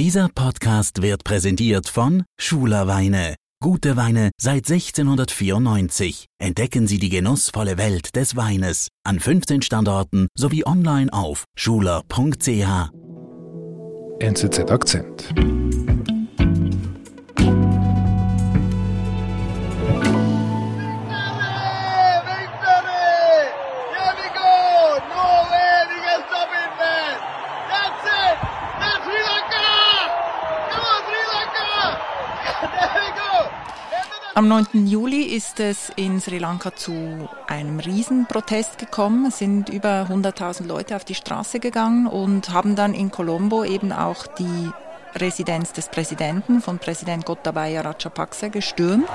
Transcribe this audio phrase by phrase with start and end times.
[0.00, 3.34] Dieser Podcast wird präsentiert von Schuler Weine.
[3.62, 6.24] Gute Weine seit 1694.
[6.38, 12.90] Entdecken Sie die genussvolle Welt des Weines an 15 Standorten sowie online auf schuler.ch.
[14.20, 15.34] NZZ Akzent.
[34.40, 34.86] Am 9.
[34.86, 39.26] Juli ist es in Sri Lanka zu einem Riesenprotest gekommen.
[39.26, 43.92] Es sind über 100.000 Leute auf die Straße gegangen und haben dann in Colombo eben
[43.92, 44.70] auch die
[45.14, 49.06] Residenz des Präsidenten von Präsident Gotabaya Rajapaksa gestürmt.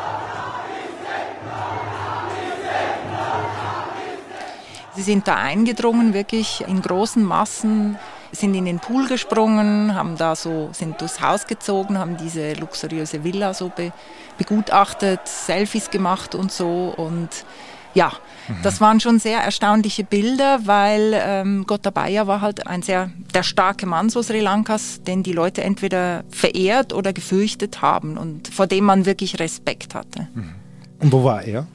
[4.96, 7.98] Sie sind da eingedrungen, wirklich in großen Massen
[8.36, 13.24] sind in den Pool gesprungen, haben da so, sind durchs Haus gezogen, haben diese luxuriöse
[13.24, 13.92] Villa so be,
[14.38, 17.30] begutachtet, Selfies gemacht und so und
[17.96, 18.12] ja,
[18.48, 18.56] mhm.
[18.62, 23.86] das waren schon sehr erstaunliche Bilder, weil ähm, Gotabaya war halt ein sehr der starke
[23.86, 28.84] Mann so Sri Lankas, den die Leute entweder verehrt oder gefürchtet haben und vor dem
[28.84, 30.28] man wirklich Respekt hatte.
[30.34, 30.56] Mhm.
[31.00, 31.68] Und wo war er?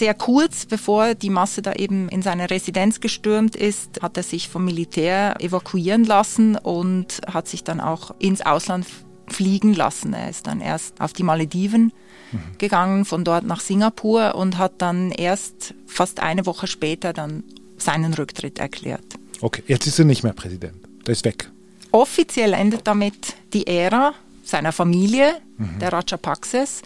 [0.00, 4.48] Sehr kurz bevor die Masse da eben in seine Residenz gestürmt ist, hat er sich
[4.48, 8.86] vom Militär evakuieren lassen und hat sich dann auch ins Ausland
[9.28, 10.14] fliegen lassen.
[10.14, 11.92] Er ist dann erst auf die Malediven
[12.32, 12.38] mhm.
[12.56, 17.44] gegangen, von dort nach Singapur und hat dann erst fast eine Woche später dann
[17.76, 19.04] seinen Rücktritt erklärt.
[19.42, 20.76] Okay, jetzt ist er nicht mehr Präsident.
[21.06, 21.50] Der ist weg.
[21.90, 25.78] Offiziell endet damit die Ära seiner Familie, mhm.
[25.78, 26.80] der Rajapakses.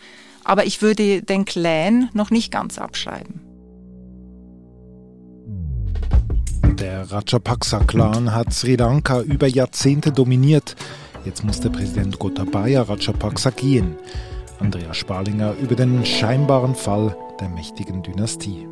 [0.45, 3.41] Aber ich würde den Clan noch nicht ganz abschreiben.
[6.79, 10.77] Der Rajapaksa-Clan hat Sri Lanka über Jahrzehnte dominiert.
[11.25, 13.97] Jetzt muss der Präsident Gotabaya Rajapaksa gehen.
[14.59, 18.67] Andreas Sparlinger über den scheinbaren Fall der mächtigen Dynastie.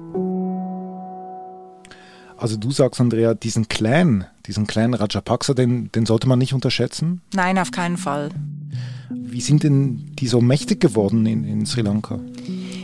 [2.37, 7.23] Also du sagst, Andrea, diesen Clan, diesen Clan Rajapaksa, den, den sollte man nicht unterschätzen?
[7.35, 8.31] Nein, auf keinen Fall.
[9.11, 12.19] Wie sind denn die so mächtig geworden in, in Sri Lanka?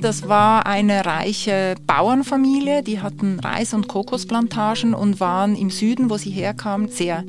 [0.00, 6.16] Das war eine reiche Bauernfamilie, die hatten Reis- und Kokosplantagen und waren im Süden, wo
[6.16, 7.24] sie herkamen, sehr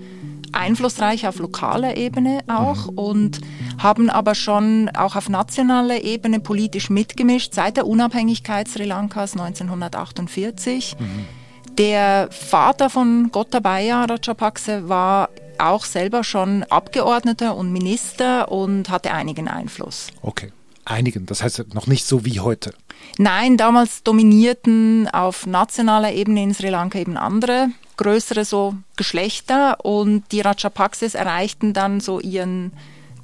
[0.51, 2.97] einflussreich auf lokaler Ebene auch mhm.
[2.97, 3.41] und
[3.77, 10.95] haben aber schon auch auf nationaler Ebene politisch mitgemischt seit der Unabhängigkeit Sri Lankas 1948.
[10.99, 11.05] Mhm.
[11.77, 19.47] Der Vater von Gotabaya Rajapakse war auch selber schon Abgeordneter und Minister und hatte einigen
[19.47, 20.07] Einfluss.
[20.21, 20.51] Okay,
[20.85, 22.73] einigen, das heißt noch nicht so wie heute.
[23.17, 30.23] Nein, damals dominierten auf nationaler Ebene in Sri Lanka eben andere größere so Geschlechter und
[30.31, 32.71] die Rajapakses erreichten dann so ihren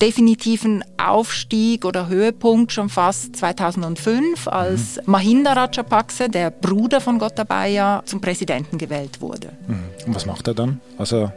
[0.02, 5.02] definitiven Aufstieg oder Höhepunkt schon fast 2005, als mhm.
[5.06, 9.54] Mahinda Rajapakse, der Bruder von Gotabaya, zum Präsidenten gewählt wurde.
[9.68, 10.08] Mhm.
[10.08, 11.34] Und was macht er dann, als er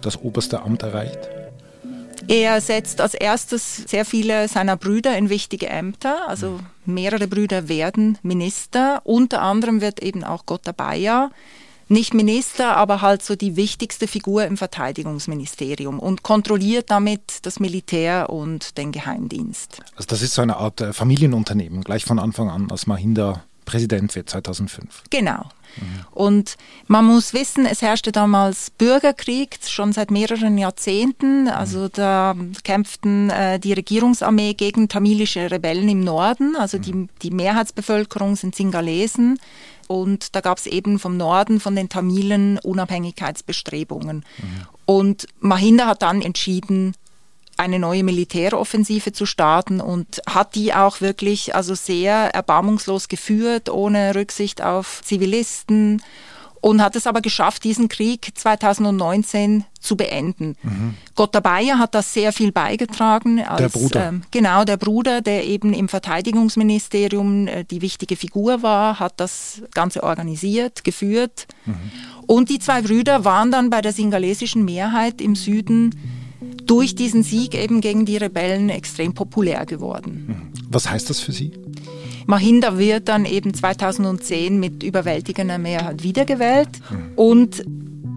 [0.00, 1.18] das oberste Amt erreicht?
[2.28, 6.28] Er setzt als erstes sehr viele seiner Brüder in wichtige Ämter.
[6.28, 9.00] Also mehrere Brüder werden Minister.
[9.04, 11.30] Unter anderem wird eben auch Gotabaya
[11.88, 18.30] nicht Minister, aber halt so die wichtigste Figur im Verteidigungsministerium und kontrolliert damit das Militär
[18.30, 19.82] und den Geheimdienst.
[19.94, 24.14] Also das ist so eine Art äh, Familienunternehmen, gleich von Anfang an, als Mahinda Präsident
[24.14, 25.02] wird 2005.
[25.10, 25.44] Genau.
[25.76, 26.06] Mhm.
[26.12, 26.56] Und
[26.86, 31.48] man muss wissen, es herrschte damals Bürgerkrieg schon seit mehreren Jahrzehnten.
[31.48, 31.90] Also mhm.
[31.92, 32.34] da
[32.64, 36.56] kämpften äh, die Regierungsarmee gegen tamilische Rebellen im Norden.
[36.56, 36.82] Also mhm.
[36.82, 39.38] die, die Mehrheitsbevölkerung sind Singalesen.
[39.88, 44.24] Und da gab es eben vom Norden, von den Tamilen, Unabhängigkeitsbestrebungen.
[44.38, 44.66] Mhm.
[44.86, 46.94] Und Mahinda hat dann entschieden,
[47.56, 54.14] eine neue Militäroffensive zu starten und hat die auch wirklich also sehr erbarmungslos geführt, ohne
[54.14, 56.02] Rücksicht auf Zivilisten
[56.66, 60.56] und hat es aber geschafft, diesen Krieg 2019 zu beenden.
[60.64, 60.94] Mhm.
[61.14, 63.40] Gotabaya hat das sehr viel beigetragen.
[63.40, 64.08] Als, der Bruder.
[64.08, 69.62] Ähm, genau, der Bruder, der eben im Verteidigungsministerium äh, die wichtige Figur war, hat das
[69.74, 71.46] Ganze organisiert, geführt.
[71.66, 71.76] Mhm.
[72.26, 76.15] Und die zwei Brüder waren dann bei der singalesischen Mehrheit im Süden
[76.66, 80.24] durch diesen Sieg eben gegen die Rebellen extrem populär geworden.
[80.26, 80.62] Mhm.
[80.70, 81.52] Was heißt das für Sie?
[82.26, 87.12] Mahinda wird dann eben 2010 mit überwältigender Mehrheit wiedergewählt mhm.
[87.14, 87.64] und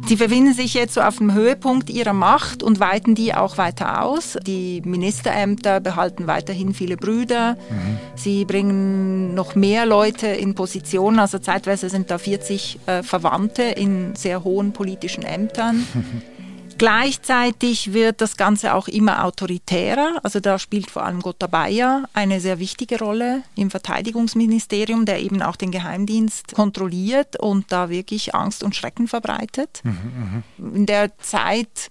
[0.08, 4.04] Sie befinden sich jetzt so auf dem Höhepunkt ihrer Macht und weiten die auch weiter
[4.04, 4.38] aus.
[4.48, 7.58] Die Ministerämter behalten weiterhin viele Brüder.
[7.70, 8.00] Mhm.
[8.16, 11.20] Sie bringen noch mehr Leute in Positionen.
[11.20, 15.86] Also zeitweise sind da 40 äh, Verwandte in sehr hohen politischen Ämtern.
[16.80, 20.22] Gleichzeitig wird das Ganze auch immer autoritärer.
[20.24, 25.58] Also da spielt vor allem Gotabaya eine sehr wichtige Rolle im Verteidigungsministerium, der eben auch
[25.58, 29.82] den Geheimdienst kontrolliert und da wirklich Angst und Schrecken verbreitet.
[29.84, 30.44] Mhm,
[30.76, 31.90] In der Zeit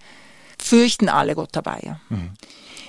[0.58, 2.00] fürchten alle Gotabaya.
[2.08, 2.30] Mhm.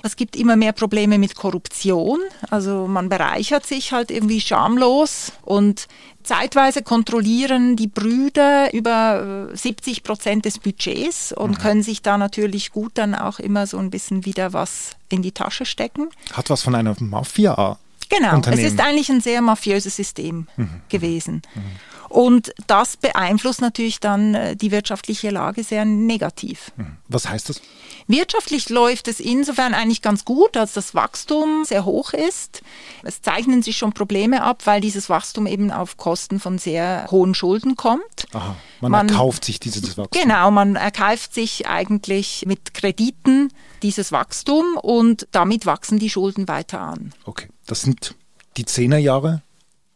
[0.02, 2.20] Es gibt immer mehr Probleme mit Korruption.
[2.50, 5.88] Also man bereichert sich halt irgendwie schamlos und
[6.22, 11.58] zeitweise kontrollieren die Brüder über 70 äh, Prozent des Budgets und mhm.
[11.58, 15.32] können sich da natürlich gut dann auch immer so ein bisschen wieder was in die
[15.32, 16.08] Tasche stecken.
[16.32, 17.78] Hat was von einer Mafia.
[18.08, 20.82] Genau, es ist eigentlich ein sehr mafiöses System mhm.
[20.88, 21.42] gewesen.
[21.54, 21.62] Mhm.
[22.10, 26.72] Und das beeinflusst natürlich dann äh, die wirtschaftliche Lage sehr negativ.
[26.76, 26.96] Mhm.
[27.08, 27.62] Was heißt das?
[28.08, 32.62] Wirtschaftlich läuft es insofern eigentlich ganz gut, als das Wachstum sehr hoch ist.
[33.04, 37.32] Es zeichnen sich schon Probleme ab, weil dieses Wachstum eben auf Kosten von sehr hohen
[37.36, 38.26] Schulden kommt.
[38.32, 40.20] Aha, man, man erkauft sich dieses Wachstum.
[40.20, 43.52] Genau, man erkauft sich eigentlich mit Krediten
[43.84, 47.12] dieses Wachstum und damit wachsen die Schulden weiter an.
[47.24, 48.16] Okay, das sind
[48.56, 49.42] die Zehnerjahre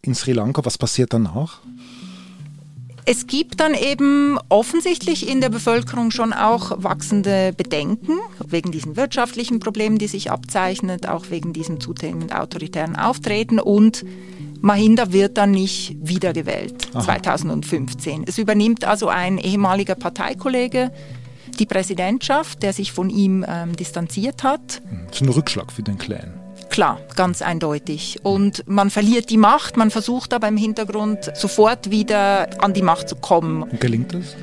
[0.03, 0.65] in Sri Lanka.
[0.65, 1.61] Was passiert danach?
[3.07, 9.61] Es gibt dann eben offensichtlich in der Bevölkerung schon auch wachsende Bedenken wegen diesen wirtschaftlichen
[9.61, 14.05] Problemen, die sich abzeichnen, auch wegen diesem zunehmend autoritären Auftreten und
[14.61, 17.05] Mahinda wird dann nicht wiedergewählt Aha.
[17.05, 18.25] 2015.
[18.27, 20.91] Es übernimmt also ein ehemaliger Parteikollege
[21.59, 24.83] die Präsidentschaft, der sich von ihm ähm, distanziert hat.
[25.07, 26.44] Das ist ein Rückschlag für den Clan.
[26.75, 28.19] Klar, ganz eindeutig.
[28.25, 33.09] Und man verliert die Macht, man versucht aber im Hintergrund sofort wieder an die Macht
[33.09, 33.63] zu kommen.
[33.63, 34.35] Und gelingt das?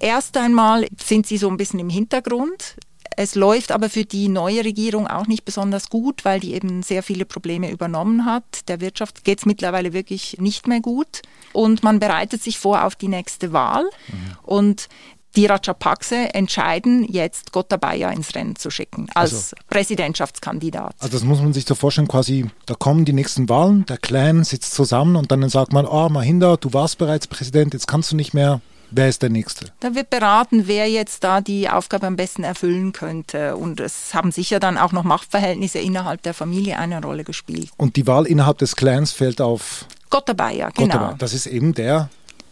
[0.00, 2.76] Erst einmal sind sie so ein bisschen im Hintergrund.
[3.16, 7.02] Es läuft aber für die neue Regierung auch nicht besonders gut, weil die eben sehr
[7.02, 8.68] viele Probleme übernommen hat.
[8.68, 11.22] Der Wirtschaft geht es mittlerweile wirklich nicht mehr gut.
[11.54, 13.84] Und man bereitet sich vor auf die nächste Wahl.
[14.08, 14.36] Mhm.
[14.42, 14.88] Und
[15.36, 20.94] die Rajapakse entscheiden, jetzt Gotabaya ins Rennen zu schicken als also, Präsidentschaftskandidat.
[20.98, 24.44] Also das muss man sich so vorstellen, quasi, da kommen die nächsten Wahlen, der Clan
[24.44, 28.16] sitzt zusammen und dann sagt man, oh Mahinda, du warst bereits Präsident, jetzt kannst du
[28.16, 28.60] nicht mehr.
[28.96, 29.72] Wer ist der Nächste?
[29.80, 33.56] Da wird beraten, wer jetzt da die Aufgabe am besten erfüllen könnte.
[33.56, 37.70] Und es haben sicher dann auch noch Machtverhältnisse innerhalb der Familie eine Rolle gespielt.
[37.76, 40.86] Und die Wahl innerhalb des Clans fällt auf Gotabaya, genau.
[40.86, 41.16] Gotabaya.
[41.18, 42.08] Das ist eben der,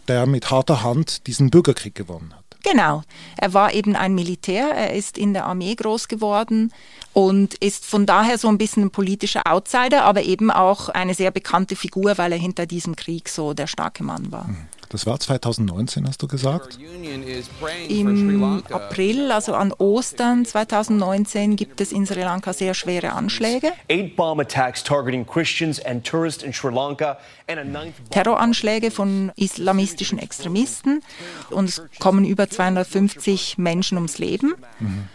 [0.08, 2.41] der mit harter Hand diesen Bürgerkrieg gewonnen hat.
[2.62, 3.02] Genau.
[3.36, 6.72] Er war eben ein Militär, er ist in der Armee groß geworden
[7.12, 11.30] und ist von daher so ein bisschen ein politischer Outsider, aber eben auch eine sehr
[11.30, 14.44] bekannte Figur, weil er hinter diesem Krieg so der starke Mann war.
[14.44, 14.56] Mhm.
[14.92, 16.78] Das war 2019, hast du gesagt?
[17.88, 23.72] Im April, also an Ostern 2019, gibt es in Sri Lanka sehr schwere Anschläge.
[28.10, 31.00] Terroranschläge von islamistischen Extremisten
[31.48, 34.54] und es kommen über 250 Menschen ums Leben.
[34.78, 35.08] Mhm.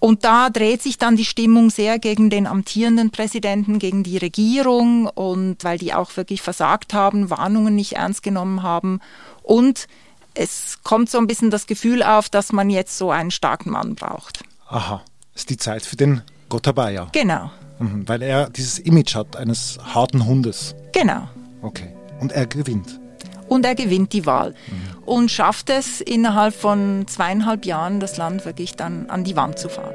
[0.00, 5.06] Und da dreht sich dann die Stimmung sehr gegen den amtierenden Präsidenten, gegen die Regierung
[5.06, 9.00] und weil die auch wirklich versagt haben, Warnungen nicht ernst genommen haben.
[9.42, 9.88] Und
[10.34, 13.96] es kommt so ein bisschen das Gefühl auf, dass man jetzt so einen starken Mann
[13.96, 14.44] braucht.
[14.68, 15.02] Aha,
[15.34, 17.08] ist die Zeit für den Gotabaya.
[17.12, 17.50] Genau.
[17.80, 20.74] Mhm, weil er dieses Image hat eines harten Hundes.
[20.92, 21.28] Genau.
[21.62, 21.92] Okay.
[22.20, 23.00] Und er gewinnt
[23.48, 25.02] und er gewinnt die Wahl mhm.
[25.04, 29.68] und schafft es innerhalb von zweieinhalb Jahren, das Land wirklich dann an die Wand zu
[29.68, 29.94] fahren.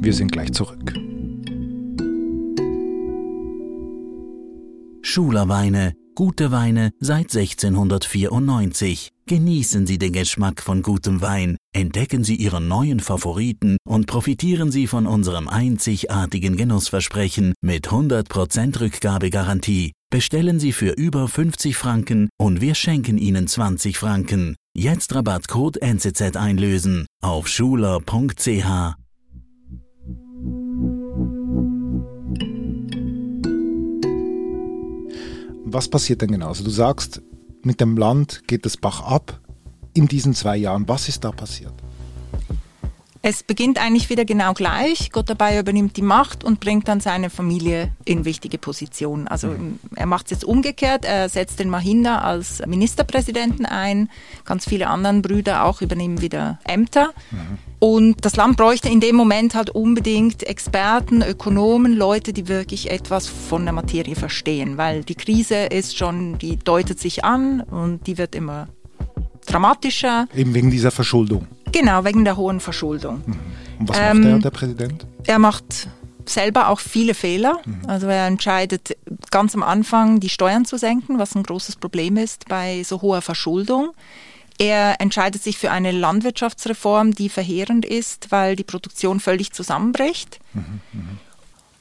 [0.00, 0.94] Wir sind gleich zurück.
[5.02, 9.12] Schulerweine, gute Weine seit 1694.
[9.28, 14.88] Genießen Sie den Geschmack von gutem Wein, entdecken Sie Ihren neuen Favoriten und profitieren Sie
[14.88, 19.92] von unserem einzigartigen Genussversprechen mit 100% Rückgabegarantie.
[20.10, 24.56] Bestellen Sie für über 50 Franken und wir schenken Ihnen 20 Franken.
[24.76, 28.96] Jetzt Rabattcode NCZ einlösen auf schuler.ch.
[35.72, 36.48] Was passiert denn genau?
[36.48, 37.22] Also du sagst,
[37.62, 39.40] mit dem Land geht es Bach ab
[39.94, 40.88] in diesen zwei Jahren.
[40.88, 41.74] Was ist da passiert?
[43.20, 45.10] Es beginnt eigentlich wieder genau gleich.
[45.10, 49.26] Gott dabei übernimmt die Macht und bringt dann seine Familie in wichtige Positionen.
[49.26, 49.80] Also mhm.
[49.96, 51.04] er macht es jetzt umgekehrt.
[51.04, 54.08] Er setzt den Mahinda als Ministerpräsidenten ein.
[54.44, 57.12] Ganz viele andere Brüder auch übernehmen wieder Ämter.
[57.32, 57.58] Mhm.
[57.80, 63.28] Und das Land bräuchte in dem Moment halt unbedingt Experten, Ökonomen, Leute, die wirklich etwas
[63.28, 68.18] von der Materie verstehen, weil die Krise ist schon, die deutet sich an und die
[68.18, 68.68] wird immer
[69.46, 70.26] dramatischer.
[70.34, 71.46] Eben wegen dieser Verschuldung.
[71.70, 73.22] Genau, wegen der hohen Verschuldung.
[73.26, 73.36] Mhm.
[73.80, 75.06] Und was ähm, macht er, der Präsident?
[75.26, 75.88] Er macht
[76.28, 77.60] selber auch viele Fehler.
[77.64, 77.82] Mhm.
[77.86, 78.96] Also er entscheidet
[79.30, 83.22] ganz am Anfang, die Steuern zu senken, was ein großes Problem ist bei so hoher
[83.22, 83.90] Verschuldung.
[84.58, 90.40] Er entscheidet sich für eine Landwirtschaftsreform, die verheerend ist, weil die Produktion völlig zusammenbricht.
[90.52, 91.02] Mhm, mh.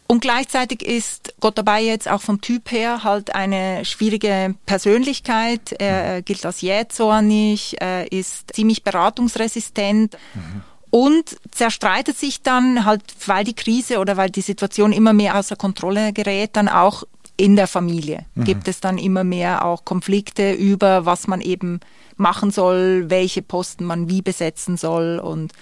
[0.10, 5.74] Und gleichzeitig ist Gott dabei jetzt auch vom Typ her halt eine schwierige Persönlichkeit.
[5.80, 7.76] Er gilt als jähzornig,
[8.10, 10.18] ist ziemlich beratungsresistent.
[10.34, 10.62] Mhm.
[10.90, 15.58] Und zerstreitet sich dann halt, weil die Krise oder weil die Situation immer mehr außer
[15.58, 17.04] Kontrolle gerät, dann auch
[17.38, 18.26] in der Familie.
[18.36, 18.44] Mhm.
[18.44, 21.80] Gibt es dann immer mehr auch Konflikte über, was man eben
[22.18, 25.20] machen soll, welche Posten man wie besetzen soll.
[25.20, 25.54] Und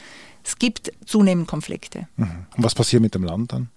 [0.43, 2.07] es gibt zunehmend Konflikte.
[2.15, 2.45] Mhm.
[2.55, 3.69] Und was passiert mit dem Land dann?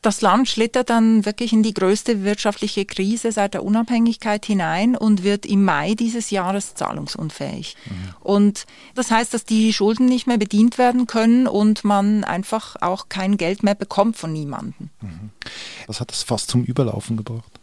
[0.00, 5.24] Das Land schlittert dann wirklich in die größte wirtschaftliche Krise seit der Unabhängigkeit hinein und
[5.24, 7.76] wird im Mai dieses Jahres zahlungsunfähig.
[7.84, 8.14] Mhm.
[8.20, 13.08] Und das heißt, dass die Schulden nicht mehr bedient werden können und man einfach auch
[13.08, 14.90] kein Geld mehr bekommt von niemandem.
[15.00, 15.30] Mhm.
[15.88, 17.57] Was hat das fast zum Überlaufen gebracht?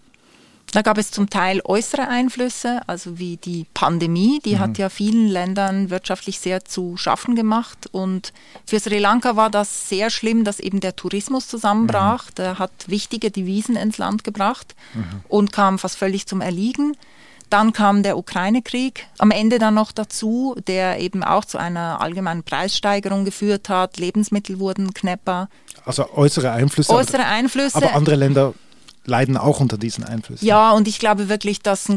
[0.72, 4.60] Da gab es zum Teil äußere Einflüsse, also wie die Pandemie, die mhm.
[4.60, 7.88] hat ja vielen Ländern wirtschaftlich sehr zu schaffen gemacht.
[7.92, 8.34] Und
[8.66, 12.26] für Sri Lanka war das sehr schlimm, dass eben der Tourismus zusammenbrach.
[12.26, 12.36] Mhm.
[12.36, 15.22] Der hat wichtige Devisen ins Land gebracht mhm.
[15.30, 16.98] und kam fast völlig zum Erliegen.
[17.50, 22.44] Dann kam der Ukraine-Krieg am Ende dann noch dazu, der eben auch zu einer allgemeinen
[22.44, 23.98] Preissteigerung geführt hat.
[23.98, 25.48] Lebensmittel wurden knapper.
[25.86, 26.92] Also äußere Einflüsse.
[26.92, 27.78] Äußere Einflüsse.
[27.78, 28.54] Aber andere Länder
[29.06, 30.46] leiden auch unter diesen Einflüssen.
[30.46, 31.88] Ja, und ich glaube wirklich, dass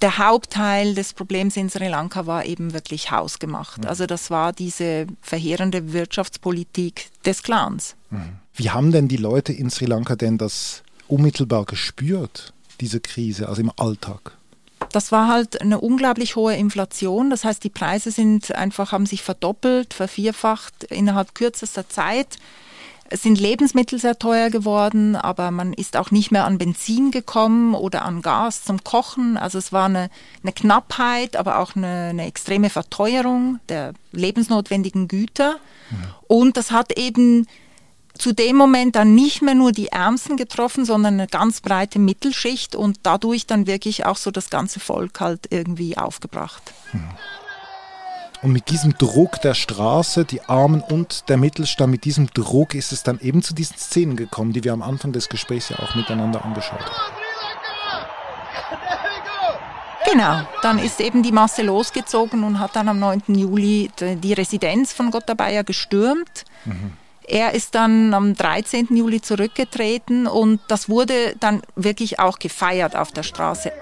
[0.00, 3.82] der Hauptteil des Problems in Sri Lanka war eben wirklich hausgemacht.
[3.82, 3.88] Mhm.
[3.88, 7.94] Also das war diese verheerende Wirtschaftspolitik des Clans.
[8.10, 8.36] Mhm.
[8.54, 13.62] Wie haben denn die Leute in Sri Lanka denn das unmittelbar gespürt, diese Krise, also
[13.62, 14.36] im Alltag?
[14.90, 17.30] Das war halt eine unglaublich hohe Inflation.
[17.30, 22.36] Das heißt, die Preise sind einfach, haben sich verdoppelt, vervierfacht innerhalb kürzester Zeit.
[23.12, 27.74] Es sind Lebensmittel sehr teuer geworden, aber man ist auch nicht mehr an Benzin gekommen
[27.74, 29.36] oder an Gas zum Kochen.
[29.36, 30.08] Also es war eine,
[30.42, 35.56] eine Knappheit, aber auch eine, eine, extreme Verteuerung der lebensnotwendigen Güter.
[35.90, 35.96] Ja.
[36.26, 37.46] Und das hat eben
[38.14, 42.74] zu dem Moment dann nicht mehr nur die Ärmsten getroffen, sondern eine ganz breite Mittelschicht
[42.74, 46.62] und dadurch dann wirklich auch so das ganze Volk halt irgendwie aufgebracht.
[46.94, 47.00] Ja.
[48.42, 52.90] Und mit diesem Druck der Straße, die Armen und der Mittelstand, mit diesem Druck ist
[52.90, 55.94] es dann eben zu diesen Szenen gekommen, die wir am Anfang des Gesprächs ja auch
[55.94, 57.14] miteinander angeschaut haben.
[60.10, 63.22] Genau, dann ist eben die Masse losgezogen und hat dann am 9.
[63.28, 66.44] Juli die Residenz von Gotabaya gestürmt.
[66.64, 66.92] Mhm.
[67.24, 68.88] Er ist dann am 13.
[68.90, 73.72] Juli zurückgetreten und das wurde dann wirklich auch gefeiert auf der Straße.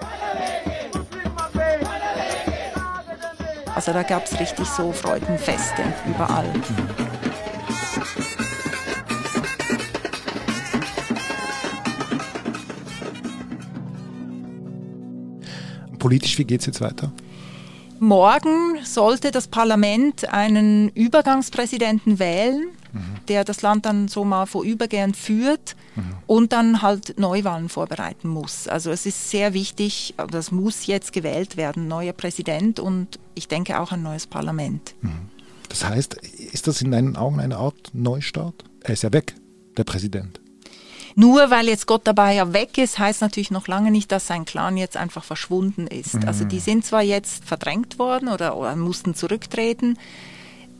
[3.81, 6.45] Also da gab es richtig so Freudenfeste überall.
[15.97, 17.11] Politisch, wie geht es jetzt weiter?
[17.97, 22.67] Morgen sollte das Parlament einen Übergangspräsidenten wählen
[23.27, 26.15] der das Land dann so mal vorübergehend führt mhm.
[26.27, 28.67] und dann halt Neuwahlen vorbereiten muss.
[28.67, 33.79] Also es ist sehr wichtig, das muss jetzt gewählt werden, neuer Präsident und ich denke
[33.79, 34.93] auch ein neues Parlament.
[35.01, 35.29] Mhm.
[35.69, 38.65] Das heißt, ist das in deinen Augen eine Art Neustart?
[38.81, 39.35] Er ist ja weg,
[39.77, 40.41] der Präsident.
[41.15, 44.45] Nur weil jetzt Gott dabei ja weg ist, heißt natürlich noch lange nicht, dass sein
[44.45, 46.15] Clan jetzt einfach verschwunden ist.
[46.15, 46.27] Mhm.
[46.27, 49.97] Also die sind zwar jetzt verdrängt worden oder, oder mussten zurücktreten,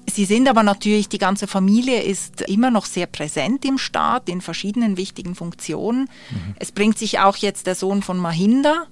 [0.10, 4.41] Sie sind aber natürlich, die ganze Familie ist immer noch sehr präsent im Staat in
[4.41, 6.10] verschiedenen wichtigen Funktionen.
[6.29, 6.55] Mhm.
[6.60, 8.88] Es bringt sich auch jetzt der Sohn von Mahinda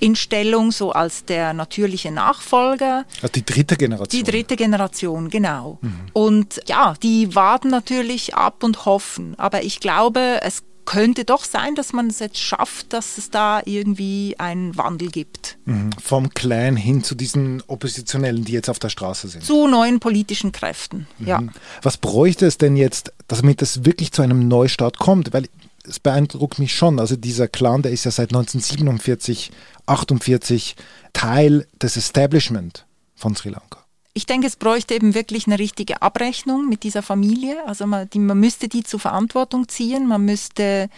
[0.00, 3.04] in Stellung, so als der natürliche Nachfolger.
[3.22, 4.24] Also die dritte Generation.
[4.24, 5.78] Die dritte Generation, genau.
[5.80, 6.00] Mhm.
[6.12, 9.34] Und ja, die warten natürlich ab und hoffen.
[9.38, 13.62] Aber ich glaube, es könnte doch sein, dass man es jetzt schafft, dass es da
[13.64, 15.56] irgendwie einen Wandel gibt.
[15.64, 15.90] Mhm.
[16.02, 19.44] Vom Clan hin zu diesen Oppositionellen, die jetzt auf der Straße sind.
[19.44, 21.26] Zu neuen politischen Kräften, mhm.
[21.26, 21.42] ja.
[21.82, 25.32] Was bräuchte es denn jetzt, damit es wirklich zu einem Neustart kommt?
[25.32, 25.48] Weil
[25.86, 26.98] es beeindruckt mich schon.
[26.98, 29.52] Also dieser Clan, der ist ja seit 1947,
[29.86, 30.76] 48
[31.12, 33.83] Teil des Establishment von Sri Lanka
[34.14, 37.66] ich denke, es bräuchte eben wirklich eine richtige Abrechnung mit dieser Familie.
[37.66, 40.88] Also man, die, man müsste die zur Verantwortung ziehen, man müsste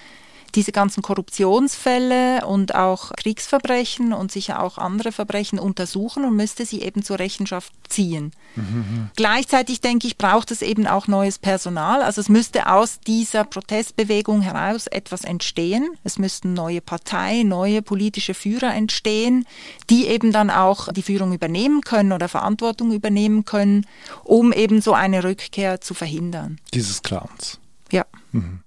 [0.55, 6.83] diese ganzen Korruptionsfälle und auch Kriegsverbrechen und sicher auch andere Verbrechen untersuchen und müsste sie
[6.83, 8.33] eben zur Rechenschaft ziehen.
[8.55, 9.11] Mhm.
[9.17, 12.03] Gleichzeitig denke ich, braucht es eben auch neues Personal.
[12.03, 15.88] Also es müsste aus dieser Protestbewegung heraus etwas entstehen.
[16.05, 19.47] Es müssten neue Parteien, neue politische Führer entstehen,
[19.91, 23.87] die eben dann auch die Führung übernehmen können oder Verantwortung übernehmen können,
[24.25, 26.59] um eben so eine Rückkehr zu verhindern.
[26.73, 27.59] Dieses Clans.
[27.93, 28.05] Ja.
[28.37, 28.61] Mhm.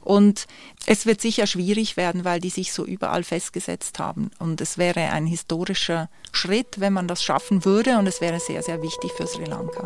[0.00, 0.46] Und
[0.86, 4.30] es wird sicher schwierig werden, weil die sich so überall festgesetzt haben.
[4.38, 7.98] Und es wäre ein historischer Schritt, wenn man das schaffen würde.
[7.98, 9.82] Und es wäre sehr, sehr wichtig für Sri Lanka.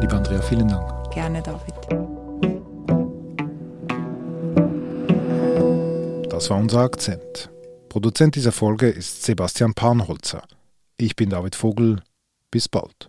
[0.00, 1.10] Liebe Andrea, vielen Dank.
[1.12, 1.74] Gerne, David.
[6.30, 7.50] Das war unser Akzent.
[7.88, 10.42] Produzent dieser Folge ist Sebastian Panholzer.
[10.98, 12.02] Ich bin David Vogel.
[12.50, 13.08] Bis bald.